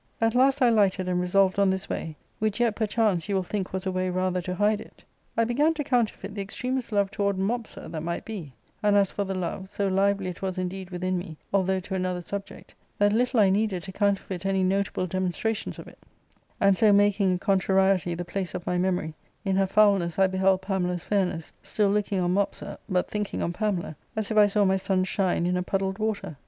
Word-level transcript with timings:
At 0.19 0.33
last 0.33 0.63
I 0.63 0.69
lighted 0.71 1.07
and 1.07 1.21
resolved 1.21 1.59
on 1.59 1.69
this 1.69 1.87
way, 1.87 2.15
which 2.39 2.59
yet 2.59 2.75
perchance 2.75 3.29
you 3.29 3.35
will 3.35 3.43
think 3.43 3.71
was 3.71 3.85
a 3.85 3.91
way 3.91 4.09
rather 4.09 4.41
to 4.41 4.55
hide 4.55 4.81
it. 4.81 5.03
I 5.37 5.43
began 5.43 5.75
to 5.75 5.83
counterfeit 5.83 6.33
the 6.33 6.41
extremest 6.41 6.91
love 6.91 7.11
toward 7.11 7.37
Mopsa 7.37 7.87
/ 7.91 7.91
that 7.91 8.01
might 8.01 8.25
be; 8.25 8.51
and 8.81 8.95
as 8.97 9.11
for 9.11 9.25
the 9.25 9.35
love, 9.35 9.69
so 9.69 9.87
lively 9.87 10.29
it 10.31 10.41
was 10.41 10.57
indeed 10.57 10.89
within 10.89 11.19
me, 11.19 11.37
although 11.53 11.79
to 11.81 11.93
another 11.93 12.21
subject, 12.21 12.73
that 12.97 13.13
little 13.13 13.39
I 13.41 13.51
needed 13.51 13.83
to 13.83 13.91
counterfeit 13.91 14.43
any 14.43 14.63
notable 14.63 15.05
demonstrations 15.05 15.77
of 15.77 15.87
it; 15.87 15.99
and 16.59 16.75
so 16.75 16.91
making 16.91 17.35
a 17.35 17.37
contrariety 17.37 18.15
the 18.15 18.25
place 18.25 18.55
of 18.55 18.65
my 18.65 18.79
memory, 18.79 19.13
in 19.45 19.55
her 19.55 19.67
foulness 19.67 20.17
I 20.17 20.25
beheld 20.25 20.63
Pamela's 20.63 21.03
fairness, 21.03 21.53
still 21.61 21.89
looking 21.91 22.19
on 22.19 22.33
Mopsa, 22.33 22.79
but 22.89 23.07
thinking 23.07 23.43
on 23.43 23.53
Pamela; 23.53 23.95
as 24.15 24.31
if 24.31 24.37
I 24.37 24.47
saw 24.47 24.65
my 24.65 24.77
sun 24.77 25.03
shine 25.03 25.45
in 25.45 25.55
a 25.55 25.61
puddled 25.61 25.99
water. 25.99 26.37